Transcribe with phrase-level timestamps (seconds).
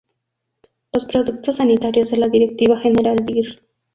[0.93, 3.61] Los productos sanitarios de la directiva general dir.